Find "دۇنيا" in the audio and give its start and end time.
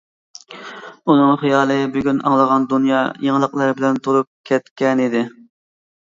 2.71-3.01